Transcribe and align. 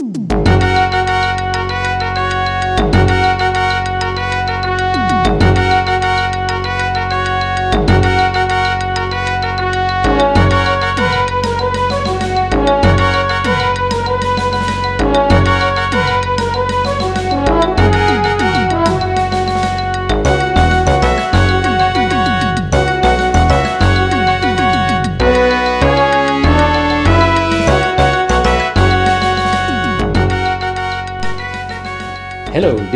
Hello, 0.00 0.29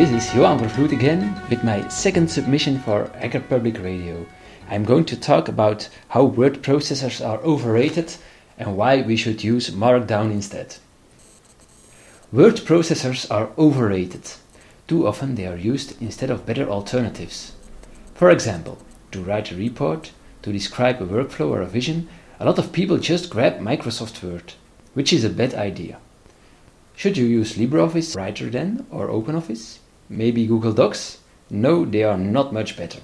this 0.04 0.26
is 0.26 0.34
Johan 0.34 0.58
Vervloet 0.58 0.92
again 0.92 1.34
with 1.48 1.64
my 1.64 1.88
second 1.88 2.30
submission 2.30 2.78
for 2.78 3.10
Hacker 3.18 3.40
Public 3.40 3.80
Radio. 3.80 4.27
I'm 4.68 4.84
going 4.84 5.06
to 5.06 5.16
talk 5.18 5.48
about 5.48 5.88
how 6.08 6.24
word 6.24 6.62
processors 6.62 7.27
are 7.27 7.38
overrated 7.38 8.14
and 8.58 8.77
why 8.77 9.00
we 9.00 9.16
should 9.16 9.42
use 9.42 9.70
Markdown 9.70 10.30
instead. 10.30 10.77
Word 12.30 12.56
processors 12.56 13.30
are 13.30 13.48
overrated. 13.56 14.30
Too 14.88 15.06
often 15.08 15.36
they 15.36 15.46
are 15.46 15.56
used 15.56 16.00
instead 16.02 16.28
of 16.28 16.44
better 16.44 16.68
alternatives. 16.68 17.52
For 18.14 18.30
example, 18.30 18.77
to 19.12 19.22
write 19.22 19.52
a 19.52 19.56
report, 19.56 20.12
to 20.42 20.52
describe 20.52 21.00
a 21.00 21.06
workflow 21.06 21.48
or 21.48 21.62
a 21.62 21.66
vision, 21.66 22.08
a 22.38 22.44
lot 22.44 22.58
of 22.58 22.72
people 22.72 22.98
just 22.98 23.30
grab 23.30 23.58
Microsoft 23.58 24.22
Word, 24.22 24.52
which 24.92 25.14
is 25.14 25.24
a 25.24 25.30
bad 25.30 25.55
idea. 25.55 25.96
Should 26.94 27.16
you 27.16 27.24
use 27.24 27.56
LibreOffice 27.56 28.14
Writer 28.14 28.50
then, 28.50 28.86
or 28.91 29.08
OpenOffice? 29.08 29.78
Maybe 30.08 30.47
Google 30.47 30.72
Docs? 30.72 31.19
No, 31.50 31.84
they 31.84 32.02
are 32.02 32.19
not 32.19 32.52
much 32.52 32.77
better. 32.77 33.00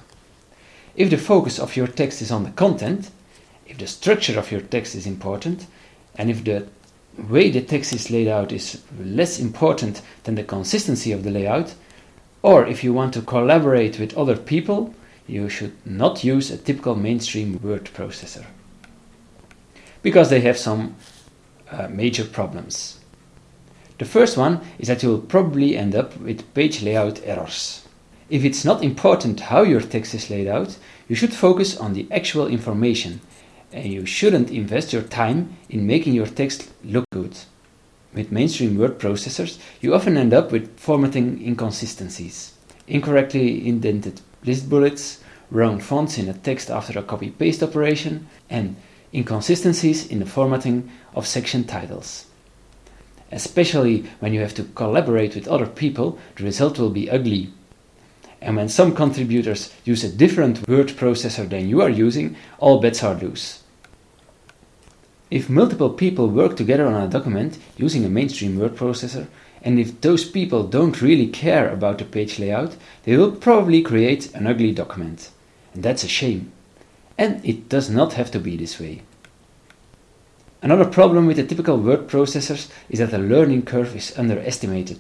If 0.97 1.11
the 1.11 1.19
focus 1.19 1.59
of 1.59 1.77
your 1.77 1.87
text 1.87 2.21
is 2.21 2.31
on 2.31 2.45
the 2.45 2.51
content, 2.51 3.11
if 3.67 3.79
the 3.79 3.87
structure 3.87 4.39
of 4.39 4.51
your 4.51 4.61
text 4.61 4.95
is 4.95 5.07
important, 5.07 5.67
and 6.17 6.31
if 6.31 6.45
the 6.45 6.67
way 7.29 7.51
the 7.51 7.63
text 7.63 7.93
is 7.93 8.11
laid 8.11 8.29
out 8.29 8.53
is 8.53 8.83
less 8.99 9.39
important 9.39 10.03
than 10.25 10.35
the 10.35 10.45
consistency 10.45 11.13
of 11.13 11.23
the 11.23 11.31
layout, 11.31 11.75
or 12.43 12.67
if 12.67 12.83
you 12.83 12.93
want 12.93 13.15
to 13.15 13.23
collaborate 13.23 13.99
with 13.99 14.17
other 14.17 14.37
people, 14.37 14.95
you 15.27 15.49
should 15.49 15.75
not 15.87 16.25
use 16.25 16.51
a 16.51 16.57
typical 16.57 16.95
mainstream 16.95 17.61
word 17.63 17.85
processor. 17.85 18.45
Because 20.03 20.31
they 20.31 20.41
have 20.41 20.59
some 20.59 20.97
uh, 21.71 21.89
major 21.89 22.25
problems. 22.25 23.00
The 24.01 24.07
first 24.07 24.39
one 24.39 24.63
is 24.79 24.89
that 24.89 25.03
you'll 25.03 25.19
probably 25.19 25.77
end 25.77 25.95
up 25.95 26.19
with 26.21 26.55
page 26.55 26.83
layout 26.83 27.21
errors. 27.23 27.87
If 28.31 28.47
it's 28.47 28.65
not 28.65 28.83
important 28.83 29.41
how 29.41 29.61
your 29.61 29.83
text 29.83 30.15
is 30.15 30.31
laid 30.31 30.47
out, 30.47 30.79
you 31.07 31.15
should 31.15 31.35
focus 31.35 31.77
on 31.77 31.93
the 31.93 32.07
actual 32.11 32.47
information 32.47 33.21
and 33.75 33.93
you 33.93 34.07
shouldn't 34.07 34.51
invest 34.51 34.95
your 34.95 35.03
time 35.03 35.55
in 35.69 35.87
making 35.87 36.15
your 36.15 36.29
text 36.29 36.71
look 36.83 37.05
good. 37.13 37.37
With 38.15 38.33
mainstream 38.33 38.79
word 38.79 38.99
processors, 38.99 39.59
you 39.83 39.95
often 39.95 40.17
end 40.17 40.33
up 40.33 40.51
with 40.51 40.81
formatting 40.81 41.47
inconsistencies, 41.47 42.55
incorrectly 42.89 43.69
indented 43.69 44.23
list 44.47 44.71
bullets, 44.71 45.23
wrong 45.51 45.79
fonts 45.79 46.17
in 46.17 46.27
a 46.27 46.33
text 46.33 46.71
after 46.71 46.99
a 46.99 47.03
copy 47.03 47.29
paste 47.29 47.63
operation, 47.63 48.29
and 48.49 48.77
inconsistencies 49.13 50.07
in 50.07 50.21
the 50.21 50.25
formatting 50.27 50.91
of 51.15 51.27
section 51.27 51.65
titles. 51.65 52.25
Especially 53.33 54.05
when 54.19 54.33
you 54.33 54.41
have 54.41 54.55
to 54.55 54.65
collaborate 54.65 55.35
with 55.35 55.49
other 55.49 55.67
people, 55.67 56.19
the 56.37 56.45
result 56.45 56.79
will 56.79 56.91
be 56.91 57.11
ugly. 57.11 57.53
And 58.41 58.57
when 58.57 58.69
some 58.69 58.95
contributors 58.95 59.73
use 59.85 60.03
a 60.03 60.09
different 60.09 60.67
word 60.67 60.89
processor 60.89 61.49
than 61.49 61.69
you 61.69 61.83
are 61.83 61.91
using, 61.91 62.37
all 62.59 62.81
bets 62.81 63.03
are 63.03 63.15
loose. 63.15 63.63
If 65.31 65.49
multiple 65.49 65.91
people 65.91 66.29
work 66.29 66.57
together 66.57 66.87
on 66.87 67.01
a 67.01 67.09
document 67.09 67.59
using 67.77 68.05
a 68.05 68.09
mainstream 68.09 68.59
word 68.59 68.75
processor, 68.75 69.29
and 69.63 69.79
if 69.79 70.01
those 70.01 70.29
people 70.29 70.65
don't 70.65 71.03
really 71.03 71.29
care 71.29 71.71
about 71.71 71.99
the 71.99 72.05
page 72.05 72.39
layout, 72.39 72.77
they 73.05 73.17
will 73.17 73.31
probably 73.31 73.83
create 73.83 74.35
an 74.35 74.47
ugly 74.47 74.73
document. 74.73 75.31
And 75.75 75.83
that's 75.83 76.03
a 76.03 76.09
shame. 76.09 76.51
And 77.17 77.45
it 77.45 77.69
does 77.69 77.91
not 77.91 78.15
have 78.15 78.31
to 78.33 78.41
be 78.41 78.57
this 78.57 78.81
way. 78.81 79.03
Another 80.63 80.85
problem 80.85 81.27
with 81.27 81.39
the 81.39 81.47
typical 81.47 81.79
word 81.79 82.07
processors 82.07 82.69
is 82.91 82.99
that 82.99 83.11
the 83.11 83.19
learning 83.19 83.63
curve 83.63 83.97
is 83.97 84.17
underestimated. 84.19 84.99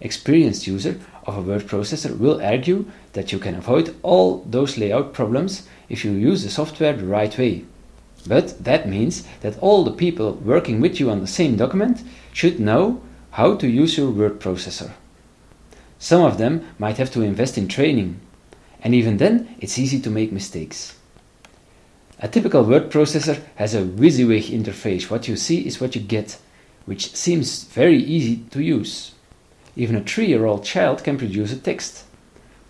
Experienced 0.00 0.66
user 0.66 1.00
of 1.24 1.38
a 1.38 1.40
word 1.40 1.62
processor 1.62 2.18
will 2.18 2.42
argue 2.42 2.84
that 3.14 3.32
you 3.32 3.38
can 3.38 3.54
avoid 3.54 3.94
all 4.02 4.44
those 4.50 4.76
layout 4.76 5.14
problems 5.14 5.66
if 5.88 6.04
you 6.04 6.12
use 6.12 6.42
the 6.42 6.50
software 6.50 6.92
the 6.92 7.06
right 7.06 7.38
way. 7.38 7.64
But 8.26 8.62
that 8.64 8.86
means 8.86 9.24
that 9.40 9.58
all 9.60 9.82
the 9.82 9.92
people 9.92 10.34
working 10.34 10.80
with 10.80 11.00
you 11.00 11.08
on 11.10 11.20
the 11.20 11.26
same 11.26 11.56
document 11.56 12.02
should 12.32 12.60
know 12.60 13.00
how 13.30 13.54
to 13.56 13.68
use 13.68 13.96
your 13.96 14.10
word 14.10 14.40
processor. 14.40 14.92
Some 15.98 16.22
of 16.22 16.36
them 16.36 16.66
might 16.78 16.98
have 16.98 17.10
to 17.12 17.22
invest 17.22 17.56
in 17.56 17.66
training, 17.66 18.20
and 18.82 18.94
even 18.94 19.16
then 19.16 19.56
it's 19.58 19.78
easy 19.78 20.00
to 20.00 20.10
make 20.10 20.32
mistakes. 20.32 20.96
A 22.24 22.28
typical 22.28 22.62
word 22.62 22.88
processor 22.88 23.42
has 23.56 23.74
a 23.74 23.82
WYSIWYG 23.82 24.50
interface. 24.50 25.10
What 25.10 25.26
you 25.26 25.34
see 25.34 25.66
is 25.66 25.80
what 25.80 25.96
you 25.96 26.00
get, 26.00 26.38
which 26.86 27.16
seems 27.16 27.64
very 27.64 27.98
easy 27.98 28.44
to 28.52 28.62
use. 28.62 29.10
Even 29.74 29.96
a 29.96 30.04
three-year-old 30.04 30.62
child 30.64 31.02
can 31.02 31.18
produce 31.18 31.52
a 31.52 31.56
text. 31.56 32.04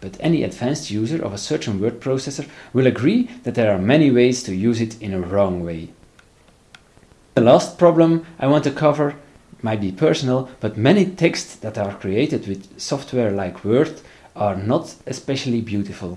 But 0.01 0.17
any 0.21 0.43
advanced 0.43 0.91
user 0.91 1.23
of 1.23 1.35
a 1.35 1.39
certain 1.39 1.83
word 1.83 2.01
processor 2.01 2.49
will 2.73 2.87
agree 2.87 3.25
that 3.43 3.55
there 3.55 3.71
are 3.71 3.79
many 3.79 4.11
ways 4.11 4.43
to 4.45 4.55
use 4.55 4.81
it 4.81 5.01
in 5.03 5.13
a 5.13 5.21
wrong 5.21 5.63
way. 5.63 5.91
The 7.35 7.43
last 7.43 7.79
problem 7.79 8.25
I 8.39 8.47
want 8.47 8.65
to 8.65 8.71
cover 8.71 9.17
might 9.61 9.83
be 9.83 9.93
personal, 9.93 10.49
but 10.61 10.79
many 10.79 11.05
texts 11.05 11.57
that 11.57 11.77
are 11.77 11.93
created 11.93 12.49
with 12.49 12.81
software 12.81 13.31
like 13.31 13.65
Word 13.65 14.01
are 14.35 14.57
not 14.57 14.95
especially 15.07 15.61
beautiful. 15.61 16.17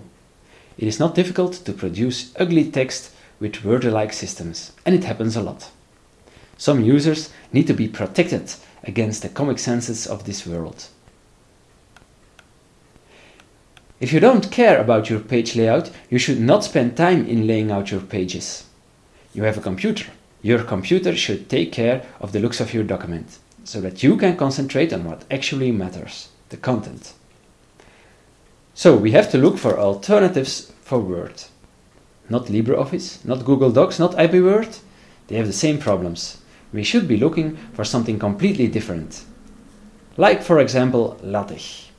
It 0.78 0.88
is 0.88 1.00
not 1.00 1.16
difficult 1.16 1.53
to 1.66 1.73
produce 1.73 2.34
ugly 2.40 2.72
text 2.72 3.12
with 3.40 3.63
Word-like 3.63 4.13
systems, 4.13 4.72
and 4.85 4.96
it 4.96 5.03
happens 5.03 5.35
a 5.35 5.41
lot. 5.41 5.69
Some 6.57 6.84
users 6.84 7.31
need 7.51 7.68
to 7.68 7.73
be 7.73 7.88
protected 7.88 8.53
against 8.84 9.22
the 9.22 9.29
Comic 9.29 9.57
Sanses 9.57 10.07
of 10.07 10.25
this 10.25 10.47
world. 10.47 10.88
If 14.00 14.13
you 14.13 14.19
don't 14.19 14.51
care 14.51 14.79
about 14.79 15.09
your 15.09 15.19
page 15.19 15.56
layout, 15.56 15.90
you 16.09 16.19
should 16.19 16.40
not 16.40 16.63
spend 16.63 16.96
time 16.96 17.25
in 17.28 17.47
laying 17.47 17.72
out 17.72 17.91
your 17.91 18.01
pages. 18.01 18.66
You 19.34 19.44
have 19.44 19.57
a 19.57 19.62
computer. 19.62 20.12
Your 20.41 20.63
computer 20.63 21.16
should 21.16 21.50
take 21.50 21.72
care 21.72 22.06
of 22.19 22.31
the 22.31 22.40
looks 22.40 22.59
of 22.59 22.73
your 22.73 22.84
document, 22.84 23.40
so 23.63 23.81
that 23.81 24.03
you 24.03 24.16
can 24.16 24.38
concentrate 24.38 24.94
on 24.94 25.06
what 25.06 25.25
actually 25.31 25.72
matters, 25.72 26.29
the 26.50 26.57
content. 26.57 27.13
So 28.73 28.96
we 28.96 29.12
have 29.12 29.31
to 29.31 29.38
look 29.38 29.57
for 29.57 29.79
alternatives 29.79 30.72
for 30.81 31.00
Word. 31.00 31.44
Not 32.30 32.46
LibreOffice, 32.46 33.24
not 33.25 33.46
Google 33.46 33.72
Docs, 33.72 34.00
not 34.00 34.13
AbiWord. 34.13 34.80
They 35.28 35.36
have 35.36 35.47
the 35.47 35.53
same 35.53 35.78
problems. 35.78 36.40
We 36.74 36.84
should 36.84 37.08
be 37.08 37.18
looking 37.18 37.58
for 37.74 37.84
something 37.84 38.19
completely 38.19 38.68
different. 38.68 39.24
Like, 40.18 40.41
for 40.41 40.59
example, 40.59 41.18
LaTeX. 41.22 41.90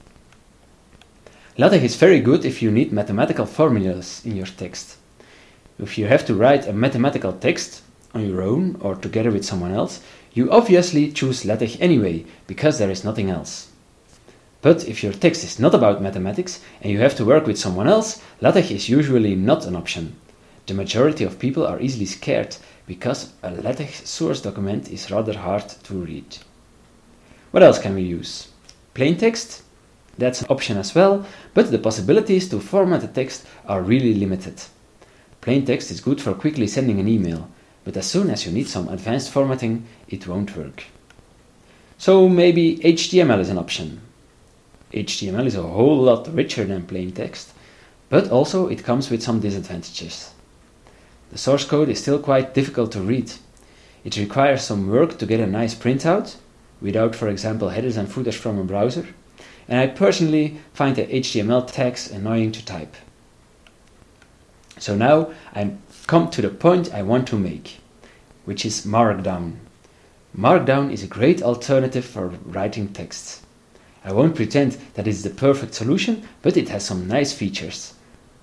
LaTeX 1.59 1.85
is 1.85 1.97
very 1.97 2.21
good 2.21 2.45
if 2.45 2.61
you 2.61 2.71
need 2.71 2.93
mathematical 2.93 3.47
formulas 3.47 4.23
in 4.25 4.37
your 4.37 4.47
text. 4.47 4.97
If 5.79 5.99
you 5.99 6.07
have 6.07 6.27
to 6.27 6.35
write 6.35 6.67
a 6.67 6.73
mathematical 6.73 7.33
text 7.33 7.83
on 8.15 8.27
your 8.27 8.43
own 8.43 8.77
or 8.81 8.95
together 8.95 9.31
with 9.31 9.45
someone 9.45 9.73
else, 9.73 10.01
you 10.33 10.51
obviously 10.51 11.13
choose 11.13 11.45
LaTeX 11.45 11.79
anyway, 11.81 12.25
because 12.47 12.79
there 12.79 12.91
is 12.91 13.05
nothing 13.05 13.31
else. 13.31 13.69
But 14.67 14.89
if 14.89 15.05
your 15.05 15.13
text 15.13 15.45
is 15.45 15.61
not 15.61 15.75
about 15.75 16.03
mathematics 16.03 16.59
and 16.83 16.91
you 16.91 16.99
have 16.99 17.15
to 17.19 17.25
work 17.25 17.47
with 17.47 17.57
someone 17.57 17.87
else, 17.87 18.21
LaTeX 18.41 18.73
is 18.73 18.89
usually 18.89 19.37
not 19.37 19.65
an 19.65 19.77
option. 19.77 20.17
The 20.67 20.75
majority 20.75 21.23
of 21.23 21.39
people 21.39 21.65
are 21.65 21.81
easily 21.81 22.07
scared 22.07 22.57
because 22.85 23.33
a 23.45 23.53
LaTeX 23.53 24.09
source 24.09 24.41
document 24.41 24.91
is 24.91 25.09
rather 25.09 25.39
hard 25.39 25.69
to 25.85 25.95
read. 25.95 26.39
What 27.53 27.63
else 27.63 27.79
can 27.79 27.95
we 27.95 28.03
use? 28.03 28.49
Plain 28.93 29.19
text? 29.19 29.63
That's 30.19 30.41
an 30.41 30.49
option 30.51 30.79
as 30.79 30.97
well, 30.97 31.25
but 31.55 31.71
the 31.71 31.79
possibilities 31.79 32.49
to 32.49 32.59
format 32.59 33.03
the 33.03 33.07
text 33.07 33.47
are 33.69 33.83
really 33.83 34.15
limited. 34.15 34.61
Plain 35.43 35.65
text 35.65 35.93
is 35.93 36.01
good 36.01 36.21
for 36.21 36.35
quickly 36.35 36.67
sending 36.67 36.99
an 36.99 37.07
email, 37.07 37.49
but 37.85 37.97
as 37.97 38.07
soon 38.07 38.31
as 38.31 38.45
you 38.45 38.51
need 38.51 38.67
some 38.67 38.89
advanced 38.89 39.31
formatting, 39.31 39.87
it 40.09 40.27
won't 40.27 40.57
work. 40.57 40.83
So 41.99 42.29
maybe 42.29 42.79
HTML 42.79 43.39
is 43.39 43.49
an 43.49 43.59
option. 43.59 44.01
HTML 44.97 45.47
is 45.47 45.57
a 45.57 45.63
whole 45.63 45.99
lot 45.99 46.27
richer 46.35 46.65
than 46.65 46.87
plain 46.87 47.13
text, 47.13 47.53
but 48.09 48.31
also 48.31 48.69
it 48.69 48.83
comes 48.83 49.11
with 49.11 49.23
some 49.23 49.41
disadvantages. 49.41 50.33
The 51.31 51.39
source 51.39 51.65
code 51.67 51.91
is 51.91 52.01
still 52.01 52.19
quite 52.19 52.55
difficult 52.55 52.93
to 52.93 53.01
read. 53.01 53.31
It 54.05 54.17
requires 54.17 54.63
some 54.63 54.91
work 54.91 55.19
to 55.19 55.27
get 55.27 55.41
a 55.41 55.47
nice 55.47 55.75
printout, 55.75 56.37
without, 56.81 57.15
for 57.15 57.29
example, 57.29 57.69
headers 57.69 57.97
and 57.97 58.11
footers 58.11 58.37
from 58.37 58.59
a 58.59 58.65
browser, 58.65 59.07
and 59.69 59.79
I 59.79 59.89
personally 59.89 60.59
find 60.73 60.97
the 60.97 61.07
HTML 61.07 61.71
tags 61.71 62.11
annoying 62.11 62.53
to 62.53 62.65
type. 62.65 62.95
So 64.79 64.97
now 64.97 65.31
I'm 65.55 65.83
come 66.07 66.31
to 66.31 66.43
the 66.43 66.51
point 66.51 66.95
I 66.95 67.03
want 67.03 67.27
to 67.29 67.39
make, 67.39 67.81
which 68.45 68.65
is 68.65 68.87
Markdown. 68.87 69.57
Markdown 70.37 70.93
is 70.93 71.03
a 71.03 71.09
great 71.09 71.43
alternative 71.43 72.05
for 72.05 72.29
writing 72.45 72.89
texts. 72.93 73.43
I 74.07 74.13
won't 74.13 74.37
pretend 74.37 74.79
that 74.95 75.09
it's 75.09 75.23
the 75.23 75.31
perfect 75.31 75.75
solution, 75.75 76.23
but 76.41 76.57
it 76.57 76.69
has 76.69 76.85
some 76.85 77.09
nice 77.09 77.33
features. 77.33 77.95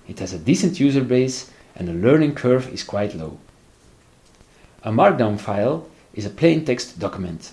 It 0.06 0.18
has 0.18 0.34
a 0.34 0.38
decent 0.38 0.78
user 0.78 1.02
base 1.02 1.50
and 1.74 1.88
the 1.88 1.94
learning 1.94 2.34
curve 2.34 2.70
is 2.70 2.84
quite 2.84 3.14
low. 3.14 3.38
A 4.82 4.92
Markdown 4.92 5.40
file 5.40 5.86
is 6.12 6.26
a 6.26 6.30
plain 6.30 6.66
text 6.66 6.98
document. 6.98 7.52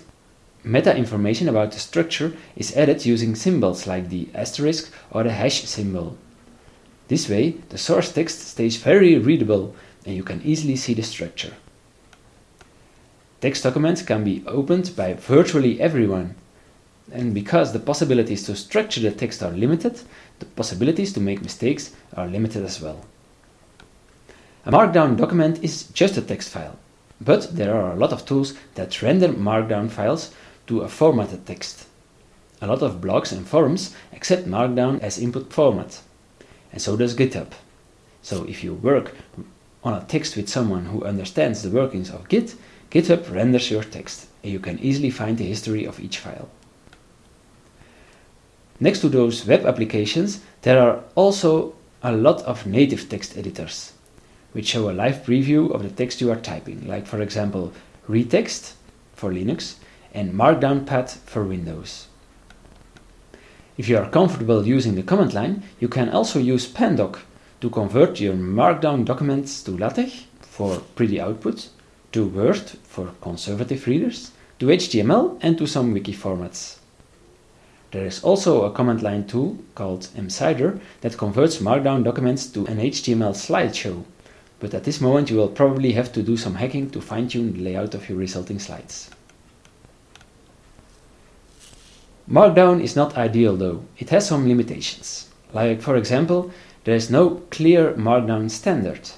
Meta 0.62 0.94
information 0.94 1.48
about 1.48 1.72
the 1.72 1.80
structure 1.80 2.34
is 2.54 2.76
added 2.76 3.06
using 3.06 3.34
symbols 3.34 3.86
like 3.86 4.10
the 4.10 4.28
asterisk 4.34 4.92
or 5.10 5.22
the 5.22 5.32
hash 5.32 5.64
symbol. 5.64 6.18
This 7.08 7.30
way, 7.30 7.52
the 7.70 7.78
source 7.78 8.12
text 8.12 8.40
stays 8.40 8.76
very 8.76 9.16
readable 9.16 9.74
and 10.04 10.14
you 10.14 10.22
can 10.22 10.42
easily 10.44 10.76
see 10.76 10.92
the 10.92 11.02
structure. 11.02 11.54
Text 13.40 13.62
documents 13.62 14.02
can 14.02 14.22
be 14.22 14.44
opened 14.46 14.94
by 14.94 15.14
virtually 15.14 15.80
everyone. 15.80 16.34
And 17.10 17.34
because 17.34 17.72
the 17.72 17.78
possibilities 17.78 18.44
to 18.44 18.54
structure 18.54 19.00
the 19.00 19.10
text 19.10 19.42
are 19.42 19.50
limited, 19.50 20.00
the 20.38 20.46
possibilities 20.46 21.12
to 21.14 21.20
make 21.20 21.42
mistakes 21.42 21.92
are 22.16 22.26
limited 22.26 22.64
as 22.64 22.80
well. 22.80 23.04
A 24.64 24.70
Markdown 24.70 25.16
document 25.16 25.62
is 25.64 25.88
just 25.88 26.16
a 26.16 26.22
text 26.22 26.50
file, 26.50 26.78
but 27.20 27.56
there 27.56 27.74
are 27.74 27.92
a 27.92 27.96
lot 27.96 28.12
of 28.12 28.24
tools 28.24 28.54
that 28.76 29.02
render 29.02 29.28
Markdown 29.28 29.90
files 29.90 30.32
to 30.68 30.82
a 30.82 30.88
formatted 30.88 31.46
text. 31.46 31.86
A 32.60 32.68
lot 32.68 32.80
of 32.80 33.00
blogs 33.00 33.32
and 33.32 33.46
forums 33.46 33.94
accept 34.12 34.46
Markdown 34.46 35.00
as 35.00 35.18
input 35.18 35.52
format, 35.52 36.00
and 36.70 36.80
so 36.80 36.96
does 36.96 37.16
GitHub. 37.16 37.48
So 38.22 38.44
if 38.44 38.62
you 38.62 38.74
work 38.74 39.16
on 39.82 39.94
a 39.94 40.04
text 40.04 40.36
with 40.36 40.48
someone 40.48 40.86
who 40.86 41.04
understands 41.04 41.62
the 41.62 41.70
workings 41.70 42.10
of 42.10 42.28
Git, 42.28 42.54
GitHub 42.90 43.34
renders 43.34 43.70
your 43.70 43.82
text, 43.82 44.28
and 44.44 44.52
you 44.52 44.60
can 44.60 44.78
easily 44.78 45.10
find 45.10 45.38
the 45.38 45.44
history 45.44 45.84
of 45.84 45.98
each 45.98 46.18
file. 46.18 46.48
Next 48.82 48.98
to 49.02 49.08
those 49.08 49.46
web 49.46 49.64
applications, 49.64 50.40
there 50.62 50.80
are 50.82 51.04
also 51.14 51.76
a 52.02 52.10
lot 52.10 52.42
of 52.42 52.66
native 52.66 53.08
text 53.08 53.38
editors, 53.38 53.92
which 54.54 54.66
show 54.66 54.90
a 54.90 54.98
live 55.02 55.24
preview 55.24 55.72
of 55.72 55.84
the 55.84 55.88
text 55.88 56.20
you 56.20 56.32
are 56.32 56.40
typing, 56.40 56.88
like 56.88 57.06
for 57.06 57.22
example 57.22 57.72
ReText 58.08 58.72
for 59.14 59.30
Linux 59.30 59.76
and 60.12 60.32
MarkdownPad 60.34 61.16
for 61.26 61.44
Windows. 61.44 62.08
If 63.78 63.88
you 63.88 63.98
are 63.98 64.10
comfortable 64.10 64.66
using 64.66 64.96
the 64.96 65.04
command 65.04 65.32
line, 65.32 65.62
you 65.78 65.86
can 65.86 66.08
also 66.08 66.40
use 66.40 66.66
Pandoc 66.66 67.20
to 67.60 67.70
convert 67.70 68.18
your 68.18 68.34
Markdown 68.34 69.04
documents 69.04 69.62
to 69.62 69.78
LaTeX 69.78 70.24
for 70.40 70.80
pretty 70.96 71.20
output, 71.20 71.68
to 72.10 72.26
Word 72.26 72.72
for 72.82 73.12
conservative 73.20 73.86
readers, 73.86 74.32
to 74.58 74.66
HTML 74.66 75.38
and 75.40 75.56
to 75.58 75.68
some 75.68 75.92
wiki 75.92 76.12
formats. 76.12 76.81
There 77.92 78.06
is 78.06 78.24
also 78.24 78.64
a 78.64 78.72
command 78.72 79.02
line 79.02 79.26
tool 79.26 79.58
called 79.74 80.08
mCider 80.16 80.80
that 81.02 81.18
converts 81.18 81.58
Markdown 81.58 82.02
documents 82.02 82.46
to 82.46 82.66
an 82.66 82.78
HTML 82.78 83.34
slideshow, 83.34 84.04
but 84.60 84.72
at 84.72 84.84
this 84.84 84.98
moment 84.98 85.28
you 85.28 85.36
will 85.36 85.48
probably 85.48 85.92
have 85.92 86.10
to 86.14 86.22
do 86.22 86.38
some 86.38 86.54
hacking 86.54 86.88
to 86.90 87.02
fine-tune 87.02 87.52
the 87.52 87.60
layout 87.60 87.92
of 87.94 88.08
your 88.08 88.16
resulting 88.16 88.58
slides. 88.58 89.10
Markdown 92.30 92.82
is 92.82 92.96
not 92.96 93.18
ideal 93.18 93.56
though, 93.56 93.84
it 93.98 94.08
has 94.08 94.26
some 94.26 94.48
limitations. 94.48 95.28
Like 95.52 95.82
for 95.82 95.96
example, 95.96 96.50
there 96.84 96.96
is 96.96 97.10
no 97.10 97.42
clear 97.50 97.92
Markdown 97.92 98.50
standard. 98.50 99.10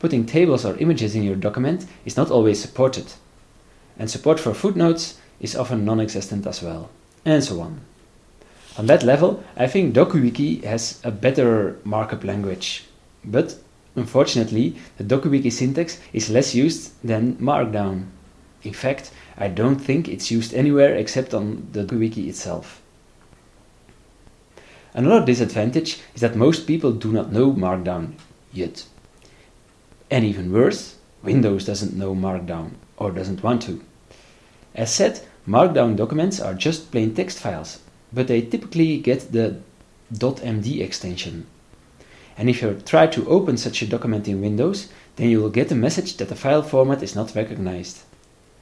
Putting 0.00 0.26
tables 0.26 0.66
or 0.66 0.76
images 0.76 1.14
in 1.14 1.22
your 1.22 1.36
document 1.36 1.86
is 2.04 2.18
not 2.18 2.30
always 2.30 2.60
supported. 2.60 3.14
And 3.98 4.10
support 4.10 4.38
for 4.38 4.52
footnotes 4.52 5.18
is 5.40 5.56
often 5.56 5.86
non-existent 5.86 6.46
as 6.46 6.62
well. 6.62 6.90
And 7.26 7.44
so 7.44 7.60
on. 7.60 7.80
On 8.78 8.86
that 8.86 9.02
level, 9.02 9.42
I 9.56 9.66
think 9.66 9.94
DokuWiki 9.94 10.62
has 10.64 11.00
a 11.02 11.10
better 11.10 11.76
markup 11.82 12.22
language. 12.22 12.84
But 13.24 13.56
unfortunately, 13.96 14.76
the 14.96 15.04
DokuWiki 15.04 15.50
syntax 15.50 15.98
is 16.12 16.30
less 16.30 16.54
used 16.54 16.92
than 17.02 17.36
Markdown. 17.36 18.06
In 18.62 18.72
fact, 18.72 19.10
I 19.36 19.48
don't 19.48 19.76
think 19.76 20.08
it's 20.08 20.30
used 20.30 20.54
anywhere 20.54 20.94
except 20.94 21.34
on 21.34 21.68
the 21.72 21.84
wiki 21.84 22.28
itself. 22.28 22.80
Another 24.94 25.26
disadvantage 25.26 25.98
is 26.14 26.20
that 26.20 26.36
most 26.36 26.66
people 26.66 26.92
do 26.92 27.12
not 27.12 27.32
know 27.32 27.52
Markdown 27.52 28.14
yet. 28.52 28.84
And 30.10 30.24
even 30.24 30.52
worse, 30.52 30.96
Windows 31.22 31.64
doesn't 31.64 31.96
know 31.96 32.14
Markdown 32.14 32.74
or 32.96 33.10
doesn't 33.10 33.42
want 33.42 33.62
to. 33.62 33.82
As 34.74 34.94
said, 34.94 35.22
Markdown 35.46 35.94
documents 35.94 36.40
are 36.40 36.54
just 36.54 36.90
plain 36.90 37.14
text 37.14 37.38
files, 37.38 37.78
but 38.12 38.26
they 38.26 38.40
typically 38.40 38.98
get 38.98 39.32
the 39.32 39.56
.md 40.12 40.80
extension. 40.80 41.46
And 42.36 42.50
if 42.50 42.62
you 42.62 42.80
try 42.84 43.06
to 43.06 43.28
open 43.28 43.56
such 43.56 43.80
a 43.80 43.86
document 43.86 44.26
in 44.26 44.40
Windows, 44.40 44.88
then 45.16 45.30
you 45.30 45.40
will 45.40 45.50
get 45.50 45.70
a 45.70 45.76
message 45.76 46.16
that 46.16 46.28
the 46.28 46.34
file 46.34 46.62
format 46.62 47.02
is 47.02 47.14
not 47.14 47.34
recognized. 47.34 48.02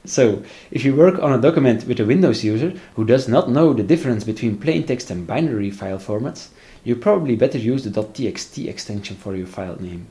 So, 0.05 0.43
if 0.69 0.85
you 0.85 0.95
work 0.95 1.17
on 1.19 1.33
a 1.33 1.41
document 1.41 1.87
with 1.87 1.99
a 1.99 2.05
Windows 2.05 2.43
user 2.43 2.73
who 2.95 3.03
does 3.03 3.27
not 3.27 3.49
know 3.49 3.73
the 3.73 3.81
difference 3.81 4.23
between 4.23 4.59
plain 4.59 4.85
text 4.85 5.09
and 5.09 5.25
binary 5.25 5.71
file 5.71 5.97
formats, 5.97 6.49
you 6.83 6.95
probably 6.95 7.35
better 7.35 7.57
use 7.57 7.83
the 7.83 7.89
.txt 7.89 8.67
extension 8.67 9.15
for 9.15 9.35
your 9.35 9.47
file 9.47 9.77
name. 9.81 10.05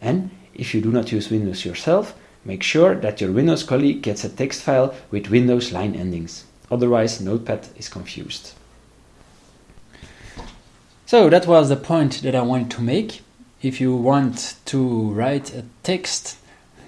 And 0.00 0.30
if 0.54 0.74
you 0.74 0.80
do 0.80 0.90
not 0.90 1.12
use 1.12 1.30
Windows 1.30 1.64
yourself, 1.64 2.18
make 2.46 2.62
sure 2.62 2.94
that 2.94 3.20
your 3.20 3.32
Windows 3.32 3.64
colleague 3.64 4.02
gets 4.02 4.24
a 4.24 4.28
text 4.28 4.62
file 4.62 4.94
with 5.10 5.30
Windows 5.30 5.72
line 5.72 5.94
endings. 5.94 6.44
Otherwise, 6.70 7.20
Notepad 7.20 7.68
is 7.76 7.88
confused. 7.88 8.52
So 11.06 11.28
that 11.28 11.46
was 11.46 11.68
the 11.68 11.76
point 11.76 12.22
that 12.22 12.34
I 12.34 12.42
wanted 12.42 12.70
to 12.72 12.82
make. 12.82 13.22
If 13.62 13.80
you 13.80 13.94
want 13.94 14.56
to 14.66 15.10
write 15.12 15.54
a 15.54 15.64
text, 15.82 16.36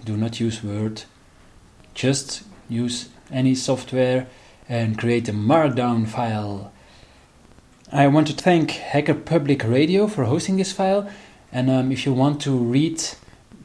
do 0.05 0.16
not 0.16 0.40
use 0.40 0.62
Word, 0.62 1.02
just 1.94 2.43
use 2.69 3.08
any 3.31 3.54
software 3.54 4.26
and 4.69 4.99
create 4.99 5.28
a 5.28 5.32
markdown 5.32 6.06
file. 6.06 6.73
I 7.90 8.06
want 8.06 8.26
to 8.26 8.32
thank 8.32 8.73
Hacker 8.73 9.14
Public 9.14 9.64
Radio 9.64 10.06
for 10.06 10.25
hosting 10.25 10.56
this 10.56 10.73
file. 10.73 11.11
And 11.50 11.71
um, 11.71 11.90
if 11.90 12.04
you 12.04 12.12
want 12.12 12.42
to 12.42 12.56
read 12.56 13.02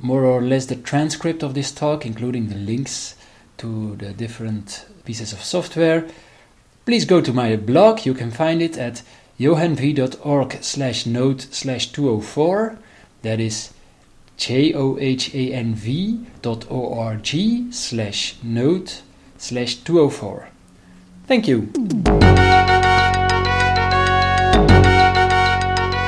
more 0.03 0.25
or 0.25 0.41
less 0.41 0.65
the 0.65 0.75
transcript 0.75 1.41
of 1.41 1.53
this 1.53 1.71
talk, 1.71 2.05
including 2.05 2.49
the 2.49 2.55
links 2.55 3.15
to 3.57 3.95
the 3.95 4.11
different 4.11 4.85
pieces 5.05 5.31
of 5.31 5.41
software, 5.41 6.05
please 6.85 7.05
go 7.05 7.21
to 7.21 7.31
my 7.31 7.55
blog. 7.55 8.05
You 8.05 8.13
can 8.13 8.29
find 8.29 8.61
it 8.61 8.77
at 8.77 9.01
johanv.org 9.39 10.57
slash 10.61 11.05
node 11.05 11.41
slash 11.41 11.87
204. 11.87 12.77
That 13.21 13.39
is 13.39 13.73
johanv 14.37 16.25
dot 16.41 16.69
org 16.69 17.73
slash 17.73 18.35
node 18.43 18.91
slash 19.37 19.75
204. 19.75 20.49
Thank 21.25 21.47
you. 21.47 22.62